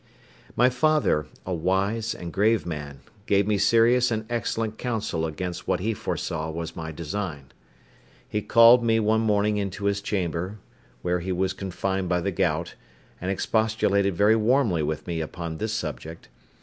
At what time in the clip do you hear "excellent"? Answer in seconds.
4.31-4.79